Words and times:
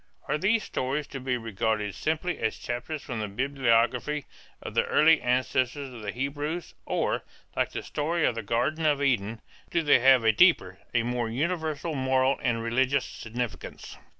Are 0.27 0.39
these 0.39 0.63
stories 0.63 1.05
to 1.09 1.19
be 1.19 1.37
regarded 1.37 1.93
simply 1.93 2.39
as 2.39 2.57
chapters 2.57 3.03
from 3.03 3.19
the 3.19 3.27
biography 3.27 4.25
of 4.59 4.73
the 4.73 4.83
early 4.85 5.21
ancestor 5.21 5.83
of 5.83 6.01
the 6.01 6.11
Hebrews 6.11 6.73
or, 6.87 7.21
like 7.55 7.69
the 7.71 7.83
story 7.83 8.25
of 8.25 8.33
the 8.33 8.41
Garden 8.41 8.83
of 8.83 8.99
Eden, 9.03 9.41
do 9.69 9.83
they 9.83 9.99
have 9.99 10.23
a 10.23 10.31
deeper, 10.31 10.79
a 10.91 11.03
more 11.03 11.29
universal 11.29 11.93
moral 11.93 12.39
and 12.41 12.63
religious 12.63 13.05
significance? 13.05 13.95